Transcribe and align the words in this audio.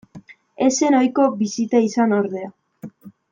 Ez 0.67 0.69
zen 0.77 0.97
ohiko 0.99 1.25
bisita 1.41 1.83
izan 1.89 2.17
ordea. 2.21 2.51